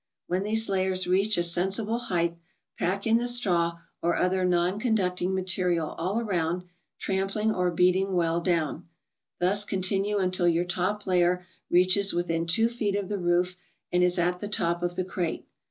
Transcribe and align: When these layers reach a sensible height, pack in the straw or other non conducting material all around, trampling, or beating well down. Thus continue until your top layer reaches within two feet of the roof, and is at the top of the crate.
When 0.25 0.41
these 0.41 0.67
layers 0.67 1.05
reach 1.05 1.37
a 1.37 1.43
sensible 1.43 1.99
height, 1.99 2.35
pack 2.79 3.05
in 3.05 3.17
the 3.17 3.27
straw 3.27 3.77
or 4.01 4.15
other 4.15 4.43
non 4.43 4.79
conducting 4.79 5.35
material 5.35 5.89
all 5.89 6.19
around, 6.19 6.63
trampling, 6.97 7.53
or 7.53 7.69
beating 7.69 8.13
well 8.13 8.41
down. 8.41 8.87
Thus 9.39 9.63
continue 9.63 10.17
until 10.17 10.47
your 10.47 10.65
top 10.65 11.05
layer 11.05 11.45
reaches 11.69 12.13
within 12.13 12.47
two 12.47 12.67
feet 12.67 12.95
of 12.95 13.09
the 13.09 13.19
roof, 13.19 13.55
and 13.91 14.03
is 14.03 14.17
at 14.17 14.39
the 14.39 14.47
top 14.47 14.81
of 14.81 14.95
the 14.95 15.05
crate. 15.05 15.45